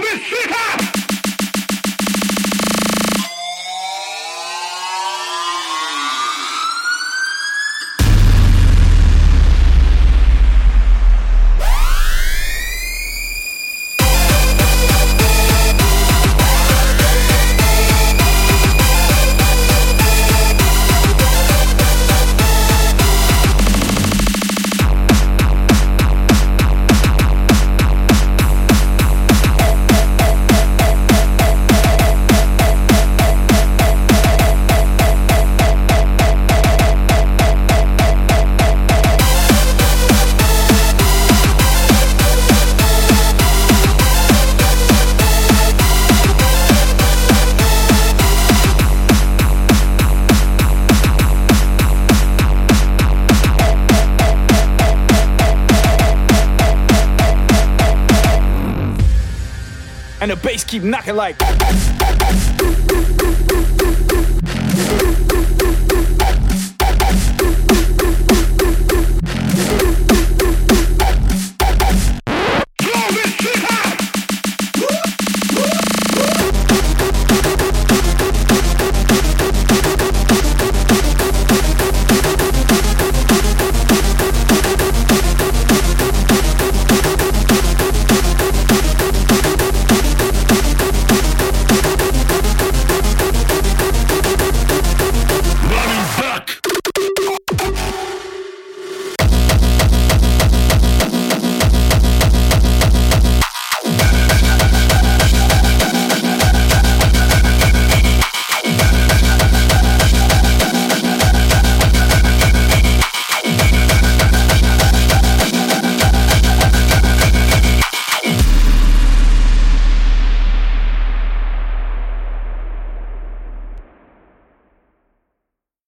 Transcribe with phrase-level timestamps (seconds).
[0.00, 0.69] 你们死开！
[60.20, 61.36] And the bass keep knocking like.